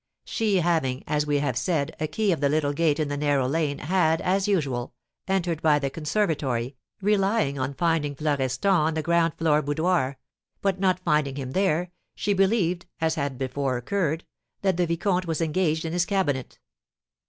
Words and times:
She 0.25 0.61
having, 0.61 1.03
as 1.05 1.27
we 1.27 1.37
have 1.37 1.55
said, 1.55 1.95
a 1.99 2.07
key 2.07 2.31
of 2.31 2.39
the 2.41 2.49
little 2.49 2.73
gate 2.73 2.99
in 2.99 3.07
the 3.07 3.15
narrow 3.17 3.47
lane, 3.47 3.77
had, 3.77 4.19
as 4.21 4.47
usual, 4.47 4.95
entered 5.27 5.61
by 5.61 5.77
the 5.77 5.91
conservatory, 5.91 6.75
relying 7.03 7.59
on 7.59 7.75
finding 7.75 8.15
Florestan 8.15 8.73
on 8.73 8.93
the 8.95 9.03
ground 9.03 9.35
floor 9.37 9.61
boudoir; 9.61 10.17
but, 10.59 10.79
not 10.79 10.99
finding 11.01 11.35
him 11.35 11.51
there, 11.51 11.91
she 12.15 12.33
believed 12.33 12.87
(as 12.99 13.13
had 13.13 13.37
before 13.37 13.77
occurred) 13.77 14.25
that 14.63 14.75
the 14.75 14.87
vicomte 14.87 15.27
was 15.27 15.39
engaged 15.39 15.85
in 15.85 15.93
his 15.93 16.07
cabinet. 16.07 16.57